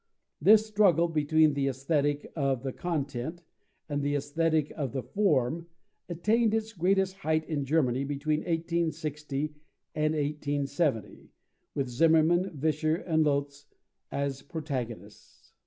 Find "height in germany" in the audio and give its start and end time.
7.17-8.03